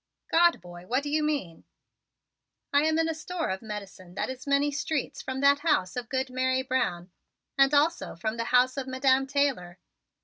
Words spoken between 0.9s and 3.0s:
do you mean?" "I am